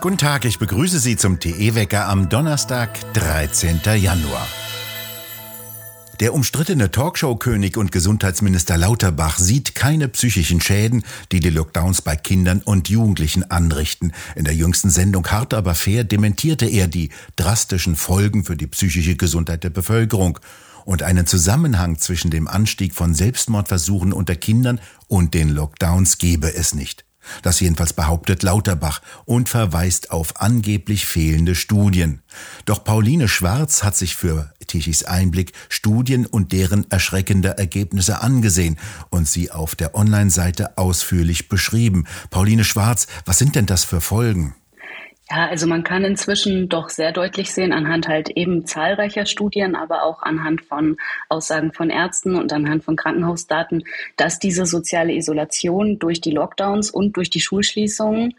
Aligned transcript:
Guten 0.00 0.18
Tag, 0.18 0.44
ich 0.44 0.58
begrüße 0.58 0.98
Sie 0.98 1.16
zum 1.16 1.40
TE-Wecker 1.40 2.08
am 2.08 2.28
Donnerstag, 2.28 2.90
13. 3.14 3.80
Januar. 3.96 4.46
Der 6.20 6.32
umstrittene 6.32 6.90
Talkshow-König 6.90 7.76
und 7.76 7.90
Gesundheitsminister 7.90 8.76
Lauterbach 8.76 9.38
sieht 9.38 9.74
keine 9.74 10.08
psychischen 10.08 10.60
Schäden, 10.60 11.04
die 11.32 11.40
die 11.40 11.50
Lockdowns 11.50 12.02
bei 12.02 12.16
Kindern 12.16 12.62
und 12.62 12.88
Jugendlichen 12.88 13.50
anrichten. 13.50 14.12
In 14.36 14.44
der 14.44 14.54
jüngsten 14.54 14.90
Sendung 14.90 15.26
Hart 15.26 15.54
aber 15.54 15.74
fair 15.74 16.04
dementierte 16.04 16.66
er 16.66 16.86
die 16.86 17.08
drastischen 17.36 17.96
Folgen 17.96 18.44
für 18.44 18.56
die 18.56 18.66
psychische 18.66 19.16
Gesundheit 19.16 19.64
der 19.64 19.70
Bevölkerung. 19.70 20.38
Und 20.84 21.02
einen 21.02 21.26
Zusammenhang 21.26 21.98
zwischen 21.98 22.30
dem 22.30 22.46
Anstieg 22.46 22.94
von 22.94 23.14
Selbstmordversuchen 23.14 24.12
unter 24.12 24.36
Kindern 24.36 24.80
und 25.08 25.34
den 25.34 25.48
Lockdowns 25.48 26.18
gebe 26.18 26.54
es 26.54 26.74
nicht. 26.74 27.04
Das 27.42 27.60
jedenfalls 27.60 27.92
behauptet 27.92 28.42
Lauterbach 28.42 29.00
und 29.24 29.48
verweist 29.48 30.10
auf 30.10 30.40
angeblich 30.40 31.06
fehlende 31.06 31.54
Studien. 31.54 32.22
Doch 32.64 32.84
Pauline 32.84 33.28
Schwarz 33.28 33.82
hat 33.82 33.96
sich 33.96 34.16
für 34.16 34.52
Tichys 34.66 35.04
Einblick 35.04 35.52
Studien 35.68 36.26
und 36.26 36.52
deren 36.52 36.90
erschreckende 36.90 37.56
Ergebnisse 37.56 38.20
angesehen 38.20 38.78
und 39.10 39.28
sie 39.28 39.50
auf 39.50 39.74
der 39.74 39.94
Online-Seite 39.94 40.78
ausführlich 40.78 41.48
beschrieben. 41.48 42.06
Pauline 42.30 42.64
Schwarz, 42.64 43.06
was 43.24 43.38
sind 43.38 43.56
denn 43.56 43.66
das 43.66 43.84
für 43.84 44.00
Folgen? 44.00 44.54
Ja, 45.30 45.46
also 45.46 45.66
man 45.66 45.84
kann 45.84 46.04
inzwischen 46.04 46.68
doch 46.68 46.90
sehr 46.90 47.10
deutlich 47.10 47.50
sehen 47.50 47.72
anhand 47.72 48.08
halt 48.08 48.28
eben 48.30 48.66
zahlreicher 48.66 49.24
Studien, 49.24 49.74
aber 49.74 50.02
auch 50.02 50.22
anhand 50.22 50.60
von 50.62 50.98
Aussagen 51.30 51.72
von 51.72 51.88
Ärzten 51.88 52.36
und 52.36 52.52
anhand 52.52 52.84
von 52.84 52.94
Krankenhausdaten, 52.94 53.84
dass 54.16 54.38
diese 54.38 54.66
soziale 54.66 55.14
Isolation 55.14 55.98
durch 55.98 56.20
die 56.20 56.30
Lockdowns 56.30 56.90
und 56.90 57.16
durch 57.16 57.30
die 57.30 57.40
Schulschließungen 57.40 58.34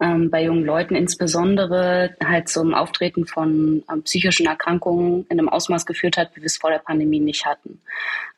ähm, 0.00 0.30
bei 0.30 0.44
jungen 0.44 0.64
Leuten 0.64 0.94
insbesondere 0.94 2.14
halt 2.22 2.48
zum 2.48 2.74
Auftreten 2.74 3.26
von 3.26 3.82
ähm, 3.90 4.02
psychischen 4.02 4.46
Erkrankungen 4.46 5.26
in 5.30 5.38
einem 5.38 5.48
Ausmaß 5.48 5.86
geführt 5.86 6.18
hat, 6.18 6.30
wie 6.34 6.42
wir 6.42 6.46
es 6.46 6.58
vor 6.58 6.70
der 6.70 6.78
Pandemie 6.78 7.20
nicht 7.20 7.46
hatten. 7.46 7.80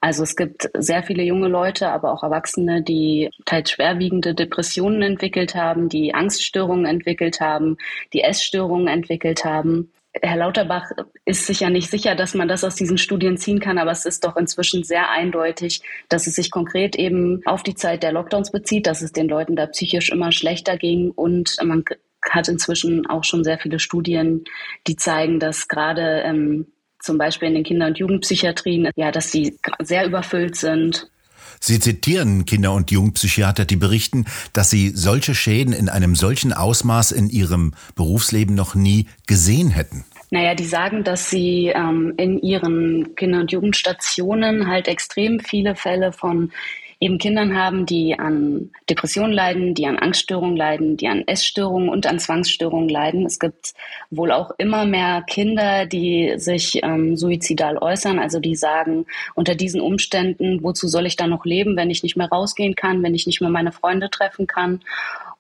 Also 0.01 0.23
es 0.23 0.37
gibt 0.37 0.71
sehr 0.75 1.03
viele 1.03 1.25
junge 1.25 1.49
Leute, 1.49 1.89
aber 1.89 2.13
auch 2.13 2.23
Erwachsene, 2.23 2.83
die 2.83 3.31
teils 3.45 3.73
schwerwiegende 3.73 4.35
Depressionen 4.35 5.03
entwickelt 5.03 5.57
haben, 5.57 5.89
die 5.89 6.15
Angststörungen 6.15 6.87
entwickelt 6.87 7.41
haben, 7.41 7.77
die 8.13 8.23
Essstörungen 8.23 8.87
entwickelt 8.87 9.45
haben. 9.45 9.91
Herr 10.23 10.37
Lauterbach 10.37 10.91
ist 11.25 11.47
sich 11.47 11.61
ja 11.61 11.71
nicht 11.71 11.91
sicher, 11.91 12.15
dass 12.15 12.35
man 12.35 12.49
das 12.49 12.65
aus 12.65 12.75
diesen 12.75 12.99
Studien 12.99 13.37
ziehen 13.37 13.61
kann, 13.61 13.79
aber 13.79 13.91
es 13.91 14.05
ist 14.05 14.25
doch 14.25 14.37
inzwischen 14.37 14.85
sehr 14.85 15.11
eindeutig, 15.11 15.83
dass 16.09 16.27
es 16.27 16.35
sich 16.35 16.51
konkret 16.51 16.97
eben 16.97 17.43
auf 17.45 17.63
die 17.63 17.75
Zeit 17.75 18.03
der 18.03 18.13
Lockdowns 18.13 18.51
bezieht, 18.51 18.87
dass 18.87 19.03
es 19.03 19.13
den 19.13 19.29
Leuten 19.29 19.57
da 19.57 19.67
psychisch 19.67 20.11
immer 20.11 20.33
schlechter 20.33 20.77
ging. 20.77 21.11
Und 21.11 21.57
man 21.63 21.85
hat 22.23 22.49
inzwischen 22.49 23.07
auch 23.07 23.25
schon 23.25 23.45
sehr 23.45 23.59
viele 23.59 23.79
Studien, 23.79 24.45
die 24.87 24.97
zeigen, 24.97 25.41
dass 25.41 25.69
gerade 25.69 26.23
ähm, 26.25 26.67
zum 27.01 27.19
Beispiel 27.19 27.49
in 27.49 27.55
den 27.55 27.65
Kinder- 27.65 27.87
und 27.87 27.99
Jugendpsychiatrien, 27.99 28.91
ja, 28.97 29.11
dass 29.11 29.31
sie 29.31 29.59
sehr 29.81 30.05
überfüllt 30.05 30.57
sind 30.57 31.09
Sie 31.61 31.81
zitieren 31.81 32.45
Kinder- 32.45 32.73
und 32.73 32.91
Jugendpsychiater, 32.91 33.65
die 33.65 33.77
berichten, 33.77 34.27
dass 34.53 34.71
sie 34.71 34.91
solche 34.95 35.35
Schäden 35.35 35.73
in 35.73 35.89
einem 35.89 36.15
solchen 36.15 36.53
Ausmaß 36.53 37.13
in 37.13 37.29
ihrem 37.29 37.75
Berufsleben 37.95 38.55
noch 38.55 38.75
nie 38.75 39.07
gesehen 39.27 39.71
hätten. 39.71 40.05
Naja, 40.31 40.55
die 40.55 40.67
sagen, 40.67 41.05
dass 41.05 41.31
sie 41.31 41.73
ähm, 41.75 42.13
in 42.17 42.39
ihren 42.41 43.15
Kinder- 43.15 43.41
und 43.41 43.53
Jugendstationen 43.53 44.69
halt 44.69 44.87
extrem 44.87 45.41
viele 45.41 45.75
Fälle 45.75 46.13
von 46.13 46.53
eben 47.01 47.19
Kindern 47.19 47.57
haben, 47.57 47.87
die 47.87 48.19
an 48.19 48.71
Depressionen 48.91 49.33
leiden, 49.33 49.75
die 49.75 49.87
an 49.87 49.99
Angststörungen 49.99 50.57
leiden, 50.57 50.97
die 50.97 51.09
an 51.09 51.23
Essstörungen 51.27 51.89
und 51.89 52.07
an 52.07 52.19
Zwangsstörungen 52.19 52.89
leiden. 52.89 53.25
Es 53.25 53.39
gibt 53.39 53.75
wohl 54.11 54.33
auch 54.33 54.51
immer 54.59 54.85
mehr 54.85 55.23
Kinder, 55.23 55.87
die 55.87 56.35
sich 56.37 56.83
ähm, 56.83 57.17
suizidal 57.17 57.79
äußern, 57.79 58.19
also 58.19 58.41
die 58.41 58.57
sagen, 58.57 59.07
unter 59.35 59.55
diesen 59.55 59.81
Umständen, 59.81 60.63
wozu 60.63 60.89
soll 60.89 61.07
ich 61.07 61.17
da 61.17 61.27
noch 61.27 61.45
leben, 61.45 61.77
wenn 61.77 61.91
ich 61.91 62.03
nicht 62.03 62.17
mehr 62.17 62.29
rausgehen 62.29 62.75
kann, 62.75 63.03
wenn 63.03 63.15
ich 63.15 63.27
nicht 63.27 63.41
mehr 63.41 63.51
meine 63.51 63.73
Freunde 63.73 64.11
treffen 64.11 64.47
kann. 64.47 64.81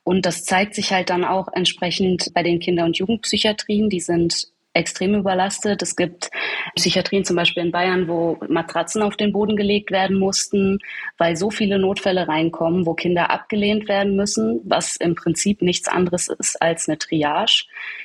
Und 0.04 0.26
das 0.26 0.44
zeigt 0.44 0.74
sich 0.74 0.92
halt 0.92 1.10
dann 1.10 1.24
auch 1.24 1.48
entsprechend 1.52 2.32
bei 2.34 2.42
den 2.42 2.60
Kinder- 2.60 2.84
und 2.84 2.96
Jugendpsychiatrien. 2.96 3.90
Die 3.90 4.00
sind 4.00 4.48
extrem 4.78 5.14
überlastet. 5.14 5.82
Es 5.82 5.96
gibt 5.96 6.30
Psychiatrien 6.76 7.24
zum 7.24 7.36
Beispiel 7.36 7.64
in 7.64 7.72
Bayern, 7.72 8.08
wo 8.08 8.38
Matratzen 8.48 9.02
auf 9.02 9.16
den 9.16 9.32
Boden 9.32 9.56
gelegt 9.56 9.90
werden 9.90 10.18
mussten, 10.18 10.78
weil 11.18 11.36
so 11.36 11.50
viele 11.50 11.78
Notfälle 11.78 12.28
reinkommen, 12.28 12.86
wo 12.86 12.94
Kinder 12.94 13.30
abgelehnt 13.30 13.88
werden 13.88 14.16
müssen, 14.16 14.60
was 14.64 14.96
im 14.96 15.14
Prinzip 15.14 15.62
nichts 15.62 15.88
anderes 15.88 16.28
ist 16.28 16.60
als 16.62 16.88
eine 16.88 16.98
Triage, 16.98 17.64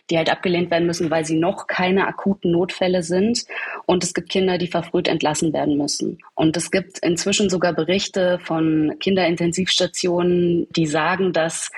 die 0.09 0.17
halt 0.17 0.29
abgelehnt 0.29 0.71
werden 0.71 0.87
müssen, 0.87 1.09
weil 1.09 1.25
sie 1.25 1.37
noch 1.37 1.67
keine 1.67 2.07
akuten 2.07 2.51
Notfälle 2.51 3.03
sind. 3.03 3.45
Und 3.85 4.03
es 4.03 4.13
gibt 4.13 4.29
Kinder, 4.29 4.57
die 4.57 4.67
verfrüht 4.67 5.07
entlassen 5.07 5.53
werden 5.53 5.77
müssen. 5.77 6.19
Und 6.35 6.57
es 6.57 6.71
gibt 6.71 6.99
inzwischen 6.99 7.49
sogar 7.49 7.73
Berichte 7.73 8.39
von 8.39 8.95
Kinderintensivstationen, 8.99 10.67
die 10.71 10.87
sagen, 10.87 11.33
dass 11.33 11.71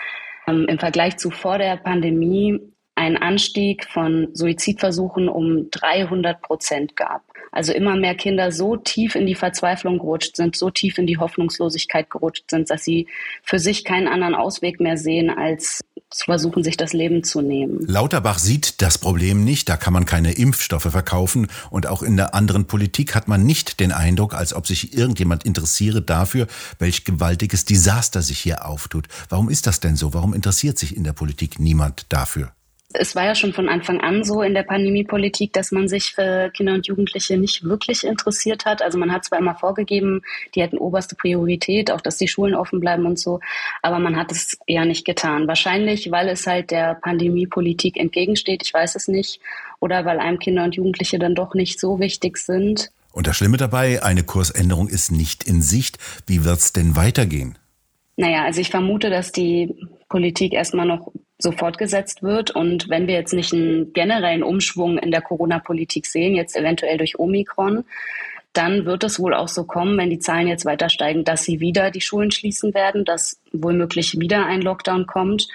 ähm, 0.47 0.65
im 0.67 0.79
Vergleich 0.79 1.17
zu 1.17 1.31
vor 1.31 1.57
der 1.57 1.77
Pandemie 1.77 2.59
einen 3.05 3.17
Anstieg 3.17 3.85
von 3.85 4.29
Suizidversuchen 4.33 5.29
um 5.29 5.69
300 5.69 6.41
Prozent 6.41 6.95
gab. 6.95 7.23
Also 7.51 7.71
immer 7.71 7.95
mehr 7.95 8.15
Kinder 8.15 8.51
so 8.51 8.75
tief 8.75 9.15
in 9.15 9.25
die 9.25 9.35
Verzweiflung 9.35 9.99
gerutscht 9.99 10.35
sind, 10.35 10.55
so 10.55 10.69
tief 10.71 10.97
in 10.97 11.07
die 11.07 11.17
Hoffnungslosigkeit 11.17 12.09
gerutscht 12.09 12.49
sind, 12.49 12.69
dass 12.69 12.83
sie 12.83 13.07
für 13.43 13.59
sich 13.59 13.85
keinen 13.85 14.07
anderen 14.07 14.35
Ausweg 14.35 14.79
mehr 14.79 14.97
sehen, 14.97 15.29
als 15.29 15.81
zu 16.09 16.25
versuchen, 16.25 16.63
sich 16.63 16.77
das 16.77 16.93
Leben 16.93 17.23
zu 17.23 17.41
nehmen. 17.41 17.85
Lauterbach 17.87 18.39
sieht 18.39 18.81
das 18.81 18.97
Problem 18.97 19.43
nicht, 19.43 19.69
da 19.69 19.77
kann 19.77 19.93
man 19.93 20.05
keine 20.05 20.33
Impfstoffe 20.33 20.83
verkaufen 20.89 21.47
und 21.69 21.87
auch 21.87 22.03
in 22.03 22.17
der 22.17 22.33
anderen 22.33 22.65
Politik 22.65 23.15
hat 23.15 23.27
man 23.27 23.45
nicht 23.45 23.79
den 23.79 23.91
Eindruck, 23.91 24.33
als 24.33 24.53
ob 24.53 24.67
sich 24.67 24.97
irgendjemand 24.97 25.45
interessiere 25.45 26.01
dafür, 26.01 26.47
welch 26.79 27.05
gewaltiges 27.05 27.65
Desaster 27.65 28.21
sich 28.21 28.39
hier 28.39 28.65
auftut. 28.65 29.07
Warum 29.29 29.49
ist 29.49 29.67
das 29.67 29.79
denn 29.79 29.95
so? 29.95 30.13
Warum 30.13 30.33
interessiert 30.33 30.77
sich 30.77 30.95
in 30.95 31.03
der 31.03 31.13
Politik 31.13 31.59
niemand 31.59 32.05
dafür? 32.09 32.51
Es 32.99 33.15
war 33.15 33.25
ja 33.25 33.35
schon 33.35 33.53
von 33.53 33.69
Anfang 33.69 34.01
an 34.01 34.23
so 34.23 34.41
in 34.41 34.53
der 34.53 34.63
Pandemiepolitik, 34.63 35.53
dass 35.53 35.71
man 35.71 35.87
sich 35.87 36.13
für 36.13 36.49
Kinder 36.51 36.73
und 36.73 36.87
Jugendliche 36.87 37.37
nicht 37.37 37.63
wirklich 37.63 38.03
interessiert 38.03 38.65
hat. 38.65 38.81
Also 38.81 38.97
man 38.97 39.11
hat 39.11 39.25
zwar 39.25 39.39
immer 39.39 39.55
vorgegeben, 39.55 40.21
die 40.53 40.61
hätten 40.61 40.77
oberste 40.77 41.15
Priorität, 41.15 41.91
auch 41.91 42.01
dass 42.01 42.17
die 42.17 42.27
Schulen 42.27 42.55
offen 42.55 42.79
bleiben 42.79 43.05
und 43.05 43.19
so, 43.19 43.39
aber 43.81 43.99
man 43.99 44.15
hat 44.15 44.31
es 44.31 44.57
eher 44.67 44.85
nicht 44.85 45.05
getan. 45.05 45.47
Wahrscheinlich, 45.47 46.11
weil 46.11 46.29
es 46.29 46.47
halt 46.47 46.71
der 46.71 46.95
Pandemiepolitik 46.95 47.97
entgegensteht, 47.97 48.63
ich 48.63 48.73
weiß 48.73 48.95
es 48.95 49.07
nicht, 49.07 49.39
oder 49.79 50.05
weil 50.05 50.19
einem 50.19 50.39
Kinder 50.39 50.63
und 50.63 50.75
Jugendliche 50.75 51.19
dann 51.19 51.35
doch 51.35 51.53
nicht 51.53 51.79
so 51.79 51.99
wichtig 51.99 52.37
sind. 52.37 52.91
Und 53.11 53.27
das 53.27 53.37
Schlimme 53.37 53.57
dabei, 53.57 54.03
eine 54.03 54.23
Kursänderung 54.23 54.89
ist 54.89 55.11
nicht 55.11 55.45
in 55.45 55.61
Sicht. 55.61 55.97
Wie 56.27 56.43
wird's 56.43 56.73
denn 56.73 56.95
weitergehen? 56.95 57.57
Naja, 58.17 58.43
also 58.43 58.61
ich 58.61 58.69
vermute, 58.69 59.09
dass 59.09 59.31
die 59.31 59.73
Politik 60.09 60.53
erstmal 60.53 60.85
noch 60.85 61.11
so 61.37 61.51
fortgesetzt 61.51 62.23
wird. 62.23 62.51
Und 62.51 62.89
wenn 62.89 63.07
wir 63.07 63.15
jetzt 63.15 63.33
nicht 63.33 63.53
einen 63.53 63.93
generellen 63.93 64.43
Umschwung 64.43 64.97
in 64.97 65.11
der 65.11 65.21
Corona-Politik 65.21 66.05
sehen, 66.05 66.35
jetzt 66.35 66.55
eventuell 66.55 66.97
durch 66.97 67.19
Omikron, 67.19 67.83
dann 68.53 68.85
wird 68.85 69.03
es 69.03 69.19
wohl 69.19 69.33
auch 69.33 69.49
so 69.49 69.65
kommen, 69.65 69.97
wenn 69.97 70.09
die 70.09 70.19
Zahlen 70.19 70.47
jetzt 70.47 70.65
weiter 70.65 70.87
steigen, 70.89 71.25
dass 71.25 71.43
sie 71.43 71.59
wieder 71.59 71.91
die 71.91 72.01
Schulen 72.01 72.31
schließen 72.31 72.73
werden, 72.73 73.03
dass 73.03 73.41
womöglich 73.51 74.17
wieder 74.19 74.45
ein 74.45 74.61
Lockdown 74.61 75.07
kommt. 75.07 75.47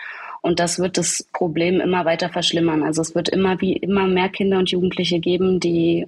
Und 0.43 0.61
das 0.61 0.79
wird 0.79 0.99
das 0.99 1.27
Problem 1.33 1.81
immer 1.81 2.05
weiter 2.05 2.29
verschlimmern. 2.29 2.83
Also 2.83 3.01
es 3.01 3.15
wird 3.15 3.31
immer 3.31 3.61
wie 3.61 3.75
immer 3.75 4.07
mehr 4.07 4.29
Kinder 4.29 4.59
und 4.59 4.71
Jugendliche 4.71 5.19
geben, 5.19 5.61
die 5.61 6.07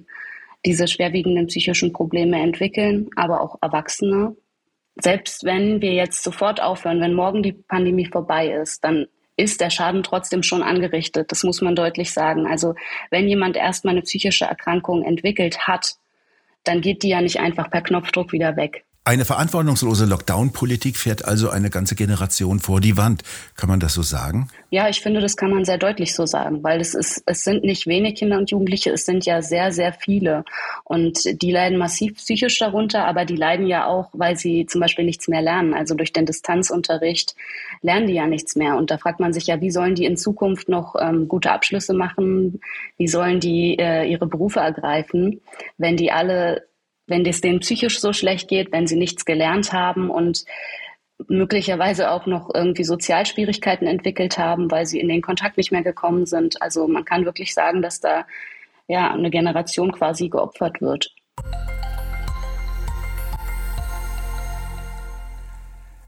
diese 0.65 0.87
schwerwiegenden 0.87 1.47
psychischen 1.47 1.93
Probleme 1.93 2.39
entwickeln, 2.39 3.09
aber 3.15 3.41
auch 3.41 3.57
Erwachsene. 3.61 4.35
Selbst 4.95 5.43
wenn 5.43 5.81
wir 5.81 5.93
jetzt 5.93 6.23
sofort 6.23 6.61
aufhören, 6.61 7.01
wenn 7.01 7.13
morgen 7.13 7.43
die 7.43 7.53
Pandemie 7.53 8.05
vorbei 8.05 8.49
ist, 8.49 8.83
dann 8.83 9.07
ist 9.43 9.61
der 9.61 9.69
Schaden 9.69 10.03
trotzdem 10.03 10.41
schon 10.41 10.63
angerichtet. 10.63 11.31
Das 11.31 11.43
muss 11.43 11.61
man 11.61 11.75
deutlich 11.75 12.11
sagen. 12.11 12.47
Also 12.47 12.75
wenn 13.11 13.27
jemand 13.27 13.57
erstmal 13.57 13.93
eine 13.93 14.01
psychische 14.01 14.45
Erkrankung 14.45 15.03
entwickelt 15.03 15.67
hat, 15.67 15.95
dann 16.63 16.81
geht 16.81 17.03
die 17.03 17.09
ja 17.09 17.21
nicht 17.21 17.39
einfach 17.39 17.69
per 17.69 17.81
Knopfdruck 17.81 18.31
wieder 18.31 18.55
weg. 18.55 18.85
Eine 19.05 19.25
verantwortungslose 19.25 20.05
Lockdown-Politik 20.05 20.95
fährt 20.95 21.25
also 21.25 21.49
eine 21.49 21.69
ganze 21.69 21.93
Generation 21.93 22.61
vor 22.61 22.79
die 22.79 22.95
Wand. 22.95 23.21
Kann 23.57 23.67
man 23.67 23.81
das 23.81 23.95
so 23.95 24.01
sagen? 24.01 24.47
Ja, 24.69 24.87
ich 24.87 25.01
finde, 25.01 25.19
das 25.19 25.35
kann 25.35 25.51
man 25.51 25.65
sehr 25.65 25.77
deutlich 25.77 26.15
so 26.15 26.25
sagen, 26.25 26.63
weil 26.63 26.79
es 26.79 26.93
ist, 26.93 27.21
es 27.25 27.43
sind 27.43 27.65
nicht 27.65 27.85
wenige 27.85 28.13
Kinder 28.13 28.37
und 28.37 28.49
Jugendliche, 28.49 28.91
es 28.91 29.05
sind 29.05 29.25
ja 29.25 29.41
sehr, 29.41 29.73
sehr 29.73 29.91
viele. 29.91 30.45
Und 30.85 31.19
die 31.41 31.51
leiden 31.51 31.77
massiv 31.77 32.15
psychisch 32.15 32.57
darunter, 32.59 33.05
aber 33.05 33.25
die 33.25 33.35
leiden 33.35 33.67
ja 33.67 33.87
auch, 33.87 34.09
weil 34.13 34.37
sie 34.37 34.67
zum 34.67 34.79
Beispiel 34.79 35.03
nichts 35.03 35.27
mehr 35.27 35.41
lernen. 35.41 35.73
Also 35.73 35.95
durch 35.95 36.13
den 36.13 36.25
Distanzunterricht 36.25 37.35
lernen 37.81 38.07
die 38.07 38.13
ja 38.13 38.25
nichts 38.25 38.55
mehr. 38.55 38.77
Und 38.77 38.89
da 38.89 38.97
fragt 38.97 39.19
man 39.19 39.33
sich 39.33 39.47
ja, 39.47 39.59
wie 39.59 39.71
sollen 39.71 39.95
die 39.95 40.05
in 40.05 40.15
Zukunft 40.15 40.69
noch 40.69 40.95
ähm, 40.97 41.27
gute 41.27 41.51
Abschlüsse 41.51 41.93
machen? 41.93 42.61
Wie 42.95 43.09
sollen 43.09 43.41
die 43.41 43.77
äh, 43.77 44.09
ihre 44.09 44.27
Berufe 44.27 44.61
ergreifen, 44.61 45.41
wenn 45.77 45.97
die 45.97 46.13
alle 46.13 46.63
wenn 47.07 47.25
es 47.25 47.41
denen 47.41 47.59
psychisch 47.59 47.99
so 47.99 48.13
schlecht 48.13 48.47
geht, 48.47 48.71
wenn 48.71 48.87
sie 48.87 48.95
nichts 48.95 49.25
gelernt 49.25 49.73
haben 49.73 50.09
und 50.09 50.45
möglicherweise 51.27 52.11
auch 52.11 52.25
noch 52.25 52.49
irgendwie 52.53 52.83
Sozialschwierigkeiten 52.83 53.87
entwickelt 53.87 54.37
haben, 54.37 54.71
weil 54.71 54.85
sie 54.85 54.99
in 54.99 55.09
den 55.09 55.21
Kontakt 55.21 55.57
nicht 55.57 55.71
mehr 55.71 55.83
gekommen 55.83 56.25
sind. 56.25 56.61
Also 56.61 56.87
man 56.87 57.05
kann 57.05 57.25
wirklich 57.25 57.53
sagen, 57.53 57.81
dass 57.81 57.99
da 57.99 58.25
ja 58.87 59.11
eine 59.11 59.29
Generation 59.29 59.91
quasi 59.91 60.29
geopfert 60.29 60.81
wird. 60.81 61.13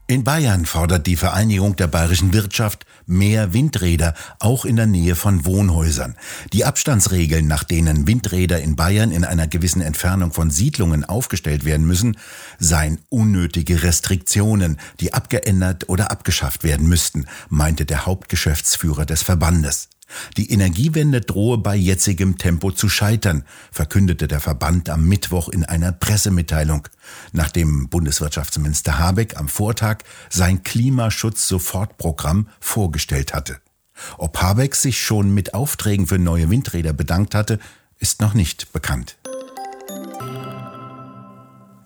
In 0.08 0.22
Bayern 0.22 0.66
fordert 0.66 1.08
die 1.08 1.16
Vereinigung 1.16 1.74
der 1.74 1.88
bayerischen 1.88 2.32
Wirtschaft 2.32 2.86
mehr 3.06 3.52
Windräder, 3.52 4.14
auch 4.38 4.64
in 4.64 4.76
der 4.76 4.86
Nähe 4.86 5.16
von 5.16 5.44
Wohnhäusern. 5.44 6.14
Die 6.52 6.64
Abstandsregeln, 6.64 7.48
nach 7.48 7.64
denen 7.64 8.06
Windräder 8.06 8.60
in 8.60 8.76
Bayern 8.76 9.10
in 9.10 9.24
einer 9.24 9.48
gewissen 9.48 9.82
Entfernung 9.82 10.32
von 10.32 10.50
Siedlungen 10.50 11.04
aufgestellt 11.04 11.64
werden 11.64 11.88
müssen, 11.88 12.16
seien 12.60 13.00
unnötige 13.08 13.82
Restriktionen, 13.82 14.78
die 15.00 15.12
abgeändert 15.12 15.88
oder 15.88 16.12
abgeschafft 16.12 16.62
werden 16.62 16.88
müssten, 16.88 17.26
meinte 17.48 17.84
der 17.84 18.06
Hauptgeschäftsführer 18.06 19.06
des 19.06 19.24
Verbandes. 19.24 19.88
Die 20.36 20.50
Energiewende 20.50 21.20
drohe 21.20 21.58
bei 21.58 21.76
jetzigem 21.76 22.38
Tempo 22.38 22.70
zu 22.70 22.88
scheitern, 22.88 23.44
verkündete 23.72 24.28
der 24.28 24.40
Verband 24.40 24.88
am 24.88 25.06
Mittwoch 25.06 25.48
in 25.48 25.64
einer 25.64 25.92
Pressemitteilung, 25.92 26.88
nachdem 27.32 27.88
Bundeswirtschaftsminister 27.88 28.98
Habeck 28.98 29.36
am 29.36 29.48
Vortag 29.48 29.98
sein 30.30 30.62
Klimaschutz-Sofortprogramm 30.62 32.48
vorgestellt 32.60 33.34
hatte. 33.34 33.58
Ob 34.18 34.40
Habeck 34.40 34.74
sich 34.74 35.00
schon 35.00 35.32
mit 35.32 35.54
Aufträgen 35.54 36.06
für 36.06 36.18
neue 36.18 36.50
Windräder 36.50 36.92
bedankt 36.92 37.34
hatte, 37.34 37.58
ist 37.98 38.20
noch 38.20 38.34
nicht 38.34 38.72
bekannt. 38.72 39.16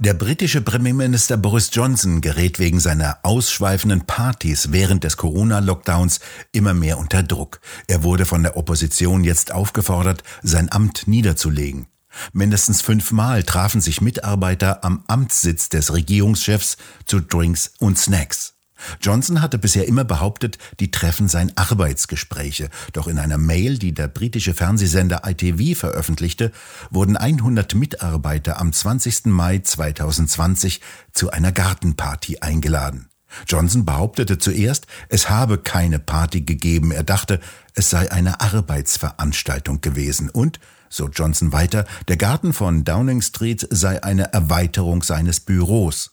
Der 0.02 0.14
britische 0.14 0.62
Premierminister 0.62 1.36
Boris 1.36 1.68
Johnson 1.74 2.22
gerät 2.22 2.58
wegen 2.58 2.80
seiner 2.80 3.18
ausschweifenden 3.22 4.06
Partys 4.06 4.72
während 4.72 5.04
des 5.04 5.18
Corona-Lockdowns 5.18 6.20
immer 6.52 6.72
mehr 6.72 6.96
unter 6.96 7.22
Druck. 7.22 7.60
Er 7.86 8.02
wurde 8.02 8.24
von 8.24 8.42
der 8.42 8.56
Opposition 8.56 9.24
jetzt 9.24 9.52
aufgefordert, 9.52 10.22
sein 10.40 10.72
Amt 10.72 11.06
niederzulegen. 11.06 11.84
Mindestens 12.32 12.80
fünfmal 12.80 13.42
trafen 13.42 13.82
sich 13.82 14.00
Mitarbeiter 14.00 14.84
am 14.84 15.04
Amtssitz 15.06 15.68
des 15.68 15.92
Regierungschefs 15.92 16.78
zu 17.04 17.20
Drinks 17.20 17.74
und 17.78 17.98
Snacks. 17.98 18.54
Johnson 19.00 19.42
hatte 19.42 19.58
bisher 19.58 19.86
immer 19.86 20.04
behauptet, 20.04 20.58
die 20.80 20.90
Treffen 20.90 21.28
seien 21.28 21.56
Arbeitsgespräche. 21.56 22.70
Doch 22.92 23.08
in 23.08 23.18
einer 23.18 23.38
Mail, 23.38 23.78
die 23.78 23.92
der 23.92 24.08
britische 24.08 24.54
Fernsehsender 24.54 25.22
ITV 25.24 25.78
veröffentlichte, 25.78 26.52
wurden 26.90 27.16
100 27.16 27.74
Mitarbeiter 27.74 28.60
am 28.60 28.72
20. 28.72 29.26
Mai 29.26 29.58
2020 29.58 30.80
zu 31.12 31.30
einer 31.30 31.52
Gartenparty 31.52 32.38
eingeladen. 32.40 33.10
Johnson 33.46 33.84
behauptete 33.84 34.38
zuerst, 34.38 34.86
es 35.08 35.30
habe 35.30 35.58
keine 35.58 35.98
Party 35.98 36.42
gegeben. 36.42 36.90
Er 36.90 37.04
dachte, 37.04 37.40
es 37.74 37.90
sei 37.90 38.10
eine 38.10 38.40
Arbeitsveranstaltung 38.40 39.80
gewesen. 39.80 40.30
Und, 40.30 40.58
so 40.88 41.08
Johnson 41.08 41.52
weiter, 41.52 41.86
der 42.08 42.16
Garten 42.16 42.52
von 42.52 42.84
Downing 42.84 43.22
Street 43.22 43.66
sei 43.70 44.02
eine 44.02 44.32
Erweiterung 44.32 45.02
seines 45.02 45.40
Büros. 45.40 46.10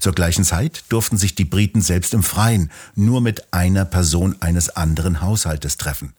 Zur 0.00 0.12
gleichen 0.12 0.44
Zeit 0.44 0.84
durften 0.88 1.16
sich 1.16 1.34
die 1.34 1.44
Briten 1.44 1.80
selbst 1.80 2.14
im 2.14 2.22
Freien 2.22 2.70
nur 2.94 3.20
mit 3.20 3.52
einer 3.52 3.84
Person 3.84 4.36
eines 4.40 4.70
anderen 4.70 5.20
Haushaltes 5.20 5.76
treffen. 5.76 6.14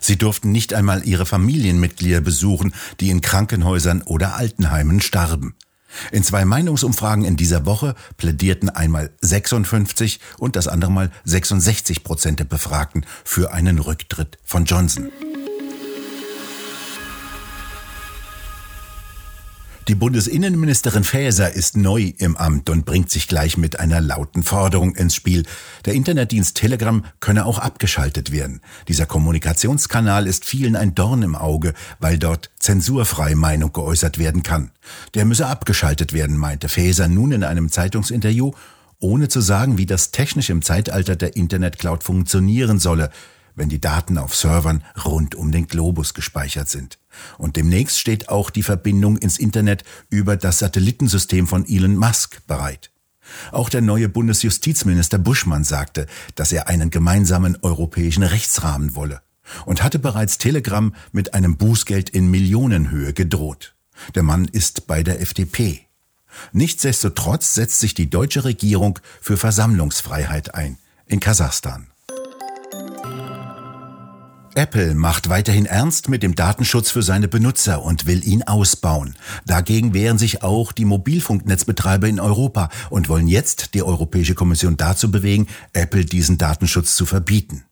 Sie 0.00 0.16
durften 0.16 0.52
nicht 0.52 0.74
einmal 0.74 1.06
ihre 1.06 1.26
Familienmitglieder 1.26 2.20
besuchen, 2.20 2.74
die 3.00 3.10
in 3.10 3.20
Krankenhäusern 3.20 4.02
oder 4.02 4.36
Altenheimen 4.36 5.00
starben. 5.00 5.54
In 6.12 6.22
zwei 6.22 6.44
Meinungsumfragen 6.44 7.24
in 7.24 7.36
dieser 7.36 7.64
Woche 7.64 7.94
plädierten 8.16 8.68
einmal 8.68 9.10
56 9.22 10.20
und 10.38 10.56
das 10.56 10.68
andere 10.68 10.90
Mal 10.90 11.10
66 11.24 12.04
Prozent 12.04 12.40
der 12.40 12.44
Befragten 12.44 13.06
für 13.24 13.52
einen 13.52 13.78
Rücktritt 13.78 14.38
von 14.44 14.64
Johnson. 14.64 15.10
Die 19.88 19.94
Bundesinnenministerin 19.94 21.04
Faeser 21.04 21.52
ist 21.52 21.76
neu 21.76 22.12
im 22.18 22.36
Amt 22.36 22.70
und 22.70 22.84
bringt 22.84 23.08
sich 23.08 23.28
gleich 23.28 23.56
mit 23.56 23.78
einer 23.78 24.00
lauten 24.00 24.42
Forderung 24.42 24.96
ins 24.96 25.14
Spiel. 25.14 25.44
Der 25.84 25.94
Internetdienst 25.94 26.56
Telegram 26.56 27.04
könne 27.20 27.46
auch 27.46 27.60
abgeschaltet 27.60 28.32
werden. 28.32 28.62
Dieser 28.88 29.06
Kommunikationskanal 29.06 30.26
ist 30.26 30.44
vielen 30.44 30.74
ein 30.74 30.96
Dorn 30.96 31.22
im 31.22 31.36
Auge, 31.36 31.72
weil 32.00 32.18
dort 32.18 32.50
zensurfrei 32.58 33.36
Meinung 33.36 33.72
geäußert 33.72 34.18
werden 34.18 34.42
kann. 34.42 34.72
Der 35.14 35.24
müsse 35.24 35.46
abgeschaltet 35.46 36.12
werden, 36.12 36.36
meinte 36.36 36.68
Faeser 36.68 37.06
nun 37.06 37.30
in 37.30 37.44
einem 37.44 37.70
Zeitungsinterview, 37.70 38.50
ohne 38.98 39.28
zu 39.28 39.40
sagen, 39.40 39.78
wie 39.78 39.86
das 39.86 40.10
technisch 40.10 40.50
im 40.50 40.62
Zeitalter 40.62 41.14
der 41.14 41.36
Internetcloud 41.36 42.02
funktionieren 42.02 42.80
solle 42.80 43.10
wenn 43.56 43.68
die 43.68 43.80
Daten 43.80 44.18
auf 44.18 44.36
Servern 44.36 44.84
rund 45.04 45.34
um 45.34 45.50
den 45.50 45.66
Globus 45.66 46.14
gespeichert 46.14 46.68
sind. 46.68 46.98
Und 47.38 47.56
demnächst 47.56 47.98
steht 47.98 48.28
auch 48.28 48.50
die 48.50 48.62
Verbindung 48.62 49.16
ins 49.16 49.38
Internet 49.38 49.82
über 50.10 50.36
das 50.36 50.60
Satellitensystem 50.60 51.46
von 51.46 51.66
Elon 51.66 51.96
Musk 51.96 52.46
bereit. 52.46 52.92
Auch 53.50 53.68
der 53.68 53.80
neue 53.80 54.08
Bundesjustizminister 54.08 55.18
Buschmann 55.18 55.64
sagte, 55.64 56.06
dass 56.36 56.52
er 56.52 56.68
einen 56.68 56.90
gemeinsamen 56.90 57.58
europäischen 57.62 58.22
Rechtsrahmen 58.22 58.94
wolle 58.94 59.20
und 59.64 59.82
hatte 59.82 59.98
bereits 59.98 60.38
Telegram 60.38 60.94
mit 61.12 61.34
einem 61.34 61.56
Bußgeld 61.56 62.10
in 62.10 62.30
Millionenhöhe 62.30 63.12
gedroht. 63.12 63.74
Der 64.14 64.22
Mann 64.22 64.46
ist 64.46 64.86
bei 64.86 65.02
der 65.02 65.20
FDP. 65.20 65.86
Nichtsdestotrotz 66.52 67.54
setzt 67.54 67.80
sich 67.80 67.94
die 67.94 68.10
deutsche 68.10 68.44
Regierung 68.44 68.98
für 69.20 69.36
Versammlungsfreiheit 69.36 70.54
ein 70.54 70.78
in 71.06 71.20
Kasachstan. 71.20 71.88
Apple 74.56 74.94
macht 74.94 75.28
weiterhin 75.28 75.66
ernst 75.66 76.08
mit 76.08 76.22
dem 76.22 76.34
Datenschutz 76.34 76.90
für 76.90 77.02
seine 77.02 77.28
Benutzer 77.28 77.82
und 77.82 78.06
will 78.06 78.26
ihn 78.26 78.42
ausbauen. 78.42 79.14
Dagegen 79.44 79.92
wehren 79.92 80.16
sich 80.16 80.42
auch 80.42 80.72
die 80.72 80.86
Mobilfunknetzbetreiber 80.86 82.08
in 82.08 82.18
Europa 82.18 82.70
und 82.88 83.10
wollen 83.10 83.28
jetzt 83.28 83.74
die 83.74 83.82
Europäische 83.82 84.34
Kommission 84.34 84.78
dazu 84.78 85.10
bewegen, 85.10 85.46
Apple 85.74 86.06
diesen 86.06 86.38
Datenschutz 86.38 86.96
zu 86.96 87.04
verbieten. 87.04 87.64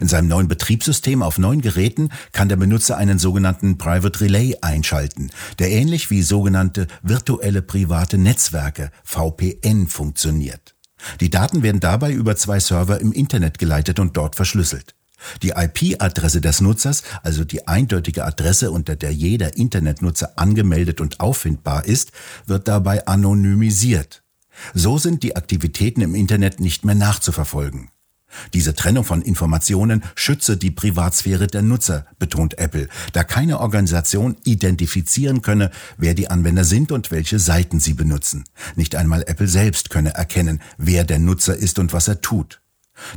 In 0.00 0.08
seinem 0.08 0.26
neuen 0.26 0.48
Betriebssystem 0.48 1.22
auf 1.22 1.38
neuen 1.38 1.60
Geräten 1.60 2.08
kann 2.32 2.48
der 2.48 2.56
Benutzer 2.56 2.96
einen 2.96 3.20
sogenannten 3.20 3.78
Private 3.78 4.20
Relay 4.20 4.56
einschalten, 4.60 5.30
der 5.60 5.70
ähnlich 5.70 6.10
wie 6.10 6.22
sogenannte 6.22 6.88
virtuelle 7.02 7.62
private 7.62 8.18
Netzwerke 8.18 8.90
VPN 9.04 9.86
funktioniert. 9.86 10.74
Die 11.20 11.30
Daten 11.30 11.62
werden 11.62 11.80
dabei 11.80 12.12
über 12.12 12.34
zwei 12.34 12.58
Server 12.58 13.00
im 13.00 13.12
Internet 13.12 13.58
geleitet 13.58 14.00
und 14.00 14.16
dort 14.16 14.34
verschlüsselt. 14.34 14.96
Die 15.42 15.50
IP-Adresse 15.50 16.40
des 16.40 16.60
Nutzers, 16.60 17.02
also 17.22 17.44
die 17.44 17.66
eindeutige 17.66 18.24
Adresse, 18.24 18.70
unter 18.70 18.96
der 18.96 19.12
jeder 19.12 19.56
Internetnutzer 19.56 20.32
angemeldet 20.36 21.00
und 21.00 21.20
auffindbar 21.20 21.84
ist, 21.84 22.12
wird 22.46 22.68
dabei 22.68 23.06
anonymisiert. 23.06 24.22
So 24.72 24.98
sind 24.98 25.22
die 25.22 25.36
Aktivitäten 25.36 26.00
im 26.00 26.14
Internet 26.14 26.60
nicht 26.60 26.84
mehr 26.84 26.94
nachzuverfolgen. 26.94 27.90
Diese 28.52 28.74
Trennung 28.74 29.04
von 29.04 29.22
Informationen 29.22 30.02
schütze 30.14 30.56
die 30.56 30.70
Privatsphäre 30.70 31.46
der 31.46 31.62
Nutzer, 31.62 32.06
betont 32.18 32.58
Apple, 32.58 32.88
da 33.12 33.24
keine 33.24 33.60
Organisation 33.60 34.36
identifizieren 34.44 35.42
könne, 35.42 35.70
wer 35.96 36.14
die 36.14 36.28
Anwender 36.28 36.64
sind 36.64 36.92
und 36.92 37.10
welche 37.10 37.38
Seiten 37.38 37.80
sie 37.80 37.94
benutzen. 37.94 38.44
Nicht 38.76 38.96
einmal 38.96 39.22
Apple 39.26 39.48
selbst 39.48 39.90
könne 39.90 40.14
erkennen, 40.14 40.60
wer 40.78 41.04
der 41.04 41.18
Nutzer 41.18 41.56
ist 41.56 41.78
und 41.78 41.92
was 41.92 42.08
er 42.08 42.20
tut. 42.20 42.60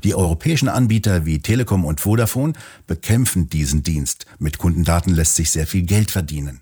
Die 0.03 0.15
europäischen 0.15 0.69
Anbieter 0.69 1.25
wie 1.25 1.39
Telekom 1.39 1.85
und 1.85 2.01
Vodafone 2.01 2.53
bekämpfen 2.85 3.49
diesen 3.49 3.83
Dienst. 3.83 4.25
Mit 4.39 4.57
Kundendaten 4.57 5.13
lässt 5.13 5.35
sich 5.35 5.51
sehr 5.51 5.67
viel 5.67 5.83
Geld 5.83 6.11
verdienen. 6.11 6.61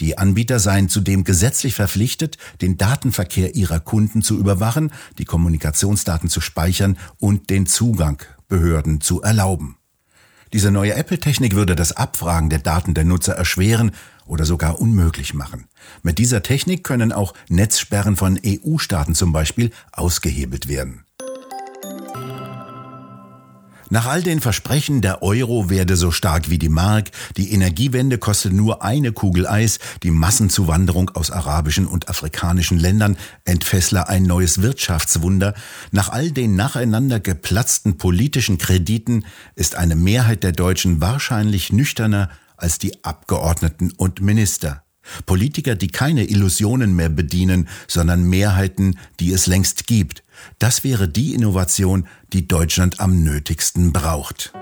Die 0.00 0.16
Anbieter 0.16 0.58
seien 0.58 0.88
zudem 0.88 1.24
gesetzlich 1.24 1.74
verpflichtet, 1.74 2.38
den 2.62 2.78
Datenverkehr 2.78 3.54
ihrer 3.54 3.80
Kunden 3.80 4.22
zu 4.22 4.38
überwachen, 4.38 4.92
die 5.18 5.26
Kommunikationsdaten 5.26 6.30
zu 6.30 6.40
speichern 6.40 6.96
und 7.18 7.50
den 7.50 7.66
Zugang 7.66 8.22
Behörden 8.48 9.00
zu 9.00 9.20
erlauben. 9.20 9.76
Diese 10.52 10.70
neue 10.70 10.94
Apple-Technik 10.94 11.54
würde 11.54 11.76
das 11.76 11.92
Abfragen 11.92 12.50
der 12.50 12.58
Daten 12.58 12.94
der 12.94 13.04
Nutzer 13.04 13.34
erschweren 13.34 13.92
oder 14.26 14.44
sogar 14.44 14.80
unmöglich 14.80 15.34
machen. 15.34 15.66
Mit 16.02 16.18
dieser 16.18 16.42
Technik 16.42 16.82
können 16.82 17.12
auch 17.12 17.34
Netzsperren 17.48 18.16
von 18.16 18.40
EU-Staaten 18.44 19.14
zum 19.14 19.32
Beispiel 19.32 19.70
ausgehebelt 19.92 20.66
werden. 20.66 21.04
Nach 23.92 24.06
all 24.06 24.22
den 24.22 24.40
Versprechen, 24.40 25.00
der 25.00 25.20
Euro 25.20 25.68
werde 25.68 25.96
so 25.96 26.12
stark 26.12 26.48
wie 26.48 26.58
die 26.58 26.68
Mark, 26.68 27.10
die 27.36 27.52
Energiewende 27.52 28.18
koste 28.18 28.54
nur 28.54 28.84
eine 28.84 29.10
Kugel 29.10 29.48
Eis, 29.48 29.80
die 30.04 30.12
Massenzuwanderung 30.12 31.10
aus 31.10 31.32
arabischen 31.32 31.88
und 31.88 32.08
afrikanischen 32.08 32.78
Ländern 32.78 33.16
entfessle 33.44 34.08
ein 34.08 34.22
neues 34.22 34.62
Wirtschaftswunder, 34.62 35.54
nach 35.90 36.08
all 36.08 36.30
den 36.30 36.54
nacheinander 36.54 37.18
geplatzten 37.18 37.98
politischen 37.98 38.58
Krediten 38.58 39.24
ist 39.56 39.74
eine 39.74 39.96
Mehrheit 39.96 40.44
der 40.44 40.52
Deutschen 40.52 41.00
wahrscheinlich 41.00 41.72
nüchterner 41.72 42.30
als 42.56 42.78
die 42.78 43.02
Abgeordneten 43.02 43.92
und 43.96 44.20
Minister. 44.20 44.84
Politiker, 45.26 45.74
die 45.74 45.88
keine 45.88 46.24
Illusionen 46.24 46.94
mehr 46.94 47.08
bedienen, 47.08 47.68
sondern 47.88 48.22
Mehrheiten, 48.24 48.98
die 49.18 49.32
es 49.32 49.46
längst 49.46 49.86
gibt. 49.86 50.22
Das 50.58 50.84
wäre 50.84 51.08
die 51.08 51.34
Innovation, 51.34 52.06
die 52.32 52.46
Deutschland 52.46 53.00
am 53.00 53.22
nötigsten 53.22 53.92
braucht. 53.92 54.52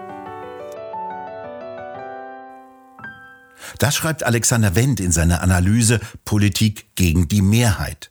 Das 3.79 3.97
schreibt 3.97 4.25
Alexander 4.25 4.75
Wendt 4.75 5.01
in 5.01 5.13
seiner 5.13 5.43
Analyse 5.43 6.01
Politik 6.25 6.87
gegen 6.95 7.29
die 7.29 7.43
Mehrheit. 7.43 8.11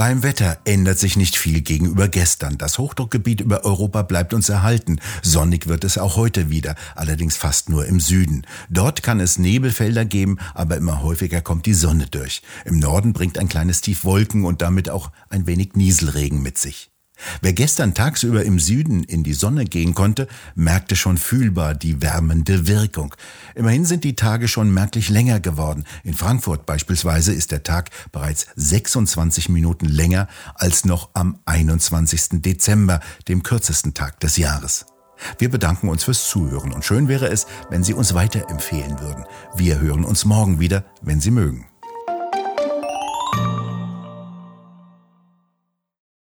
Beim 0.00 0.22
Wetter 0.22 0.56
ändert 0.64 0.98
sich 0.98 1.18
nicht 1.18 1.36
viel 1.36 1.60
gegenüber 1.60 2.08
gestern. 2.08 2.56
Das 2.56 2.78
Hochdruckgebiet 2.78 3.42
über 3.42 3.66
Europa 3.66 4.00
bleibt 4.00 4.32
uns 4.32 4.48
erhalten. 4.48 4.98
Sonnig 5.20 5.66
wird 5.66 5.84
es 5.84 5.98
auch 5.98 6.16
heute 6.16 6.48
wieder, 6.48 6.74
allerdings 6.94 7.36
fast 7.36 7.68
nur 7.68 7.84
im 7.84 8.00
Süden. 8.00 8.46
Dort 8.70 9.02
kann 9.02 9.20
es 9.20 9.38
Nebelfelder 9.38 10.06
geben, 10.06 10.38
aber 10.54 10.78
immer 10.78 11.02
häufiger 11.02 11.42
kommt 11.42 11.66
die 11.66 11.74
Sonne 11.74 12.06
durch. 12.06 12.40
Im 12.64 12.78
Norden 12.78 13.12
bringt 13.12 13.36
ein 13.36 13.50
kleines 13.50 13.82
Tief 13.82 14.02
Wolken 14.02 14.46
und 14.46 14.62
damit 14.62 14.88
auch 14.88 15.10
ein 15.28 15.46
wenig 15.46 15.74
Nieselregen 15.74 16.40
mit 16.40 16.56
sich. 16.56 16.89
Wer 17.40 17.52
gestern 17.52 17.94
tagsüber 17.94 18.44
im 18.44 18.58
Süden 18.58 19.04
in 19.04 19.22
die 19.22 19.32
Sonne 19.32 19.64
gehen 19.64 19.94
konnte, 19.94 20.28
merkte 20.54 20.96
schon 20.96 21.18
fühlbar 21.18 21.74
die 21.74 22.02
wärmende 22.02 22.66
Wirkung. 22.66 23.14
Immerhin 23.54 23.84
sind 23.84 24.04
die 24.04 24.16
Tage 24.16 24.48
schon 24.48 24.72
merklich 24.72 25.08
länger 25.08 25.40
geworden. 25.40 25.84
In 26.04 26.14
Frankfurt 26.14 26.66
beispielsweise 26.66 27.32
ist 27.32 27.52
der 27.52 27.62
Tag 27.62 27.90
bereits 28.12 28.46
26 28.56 29.48
Minuten 29.48 29.86
länger 29.86 30.28
als 30.54 30.84
noch 30.84 31.10
am 31.14 31.38
21. 31.44 32.42
Dezember, 32.42 33.00
dem 33.28 33.42
kürzesten 33.42 33.94
Tag 33.94 34.20
des 34.20 34.36
Jahres. 34.36 34.86
Wir 35.38 35.50
bedanken 35.50 35.88
uns 35.88 36.04
fürs 36.04 36.28
Zuhören 36.28 36.72
und 36.72 36.84
schön 36.84 37.08
wäre 37.08 37.28
es, 37.28 37.46
wenn 37.68 37.84
Sie 37.84 37.94
uns 37.94 38.14
weiterempfehlen 38.14 39.00
würden. 39.00 39.24
Wir 39.54 39.80
hören 39.80 40.04
uns 40.04 40.24
morgen 40.24 40.60
wieder, 40.60 40.84
wenn 41.02 41.20
Sie 41.20 41.30
mögen. 41.30 41.69